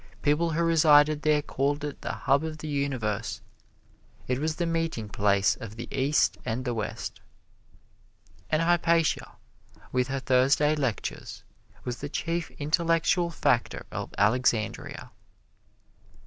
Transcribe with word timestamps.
People 0.23 0.49
who 0.53 0.63
resided 0.63 1.21
there 1.21 1.43
called 1.43 1.83
it 1.83 2.01
the 2.01 2.11
hub 2.11 2.43
of 2.43 2.57
the 2.57 2.67
universe. 2.67 3.39
It 4.27 4.39
was 4.39 4.55
the 4.55 4.65
meeting 4.65 5.07
place 5.09 5.55
of 5.55 5.75
the 5.75 5.87
East 5.95 6.39
and 6.43 6.65
the 6.65 6.73
West. 6.73 7.21
And 8.49 8.63
Hypatia, 8.63 9.33
with 9.91 10.07
her 10.07 10.19
Thursday 10.19 10.73
lectures, 10.75 11.43
was 11.85 11.97
the 11.99 12.09
chief 12.09 12.49
intellectual 12.57 13.29
factor 13.29 13.85
of 13.91 14.11
Alexandria. 14.17 15.11